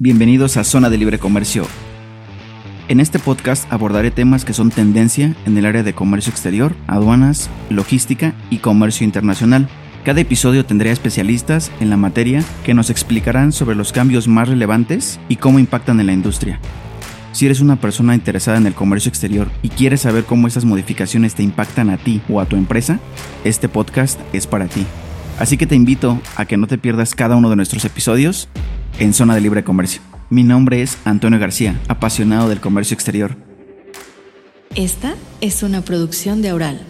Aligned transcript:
Bienvenidos 0.00 0.56
a 0.56 0.64
Zona 0.64 0.90
de 0.90 0.98
Libre 0.98 1.20
Comercio. 1.20 1.68
En 2.88 2.98
este 2.98 3.20
podcast 3.20 3.72
abordaré 3.72 4.10
temas 4.10 4.44
que 4.44 4.52
son 4.52 4.72
tendencia 4.72 5.36
en 5.46 5.56
el 5.56 5.66
área 5.66 5.84
de 5.84 5.94
comercio 5.94 6.32
exterior, 6.32 6.74
aduanas, 6.88 7.48
logística 7.70 8.34
y 8.50 8.58
comercio 8.58 9.04
internacional. 9.04 9.68
Cada 10.04 10.20
episodio 10.20 10.66
tendrá 10.66 10.90
especialistas 10.90 11.70
en 11.78 11.90
la 11.90 11.96
materia 11.96 12.42
que 12.64 12.74
nos 12.74 12.90
explicarán 12.90 13.52
sobre 13.52 13.76
los 13.76 13.92
cambios 13.92 14.26
más 14.26 14.48
relevantes 14.48 15.20
y 15.28 15.36
cómo 15.36 15.60
impactan 15.60 16.00
en 16.00 16.06
la 16.06 16.12
industria. 16.12 16.58
Si 17.30 17.46
eres 17.46 17.60
una 17.60 17.76
persona 17.76 18.16
interesada 18.16 18.58
en 18.58 18.66
el 18.66 18.74
comercio 18.74 19.10
exterior 19.10 19.48
y 19.62 19.68
quieres 19.68 20.00
saber 20.00 20.24
cómo 20.24 20.48
esas 20.48 20.64
modificaciones 20.64 21.36
te 21.36 21.44
impactan 21.44 21.88
a 21.90 21.98
ti 21.98 22.20
o 22.28 22.40
a 22.40 22.46
tu 22.46 22.56
empresa, 22.56 22.98
este 23.44 23.68
podcast 23.68 24.18
es 24.32 24.48
para 24.48 24.66
ti. 24.66 24.84
Así 25.38 25.56
que 25.56 25.68
te 25.68 25.76
invito 25.76 26.20
a 26.34 26.46
que 26.46 26.56
no 26.56 26.66
te 26.66 26.78
pierdas 26.78 27.14
cada 27.14 27.36
uno 27.36 27.48
de 27.48 27.56
nuestros 27.56 27.84
episodios 27.84 28.48
en 28.98 29.14
Zona 29.14 29.34
de 29.34 29.40
Libre 29.40 29.64
Comercio. 29.64 30.02
Mi 30.30 30.42
nombre 30.42 30.82
es 30.82 30.98
Antonio 31.04 31.38
García, 31.38 31.78
apasionado 31.88 32.48
del 32.48 32.60
comercio 32.60 32.94
exterior. 32.94 33.36
Esta 34.74 35.14
es 35.40 35.62
una 35.62 35.82
producción 35.82 36.42
de 36.42 36.48
Aural. 36.48 36.80